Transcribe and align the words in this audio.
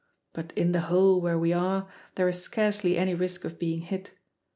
But 0.33 0.51
in 0.55 0.71
the 0.71 0.79
hole 0.89 1.21
where 1.21 1.37
we 1.37 1.53
are 1.53 1.87
there 2.15 2.27
is 2.27 2.41
scarcely 2.41 2.97
any 2.97 3.13
risk 3.13 3.45
of 3.45 3.59
being 3.59 3.81
hit. 3.81 4.09